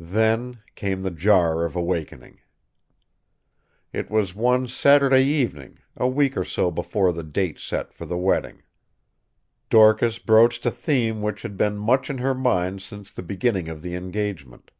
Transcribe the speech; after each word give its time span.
Then 0.00 0.64
came 0.74 1.04
the 1.04 1.12
jar 1.12 1.64
of 1.64 1.76
awakening. 1.76 2.40
It 3.92 4.10
was 4.10 4.34
one 4.34 4.66
Saturday 4.66 5.22
evening, 5.24 5.78
a 5.96 6.08
week 6.08 6.36
or 6.36 6.42
so 6.42 6.72
before 6.72 7.12
the 7.12 7.22
date 7.22 7.60
set 7.60 7.92
for 7.94 8.04
the 8.04 8.18
wedding. 8.18 8.64
Dorcas 9.68 10.18
broached 10.18 10.66
a 10.66 10.72
theme 10.72 11.22
which 11.22 11.42
had 11.42 11.56
been 11.56 11.78
much 11.78 12.10
in 12.10 12.18
her 12.18 12.34
mind 12.34 12.82
since 12.82 13.12
the 13.12 13.22
beginning 13.22 13.68
of 13.68 13.80
the 13.80 13.94
engagement. 13.94 14.72